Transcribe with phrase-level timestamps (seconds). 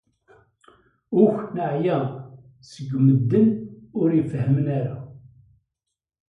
[1.23, 1.97] Uk neɛya
[2.71, 3.47] seg medden
[3.99, 4.95] ur ifehhmen ara.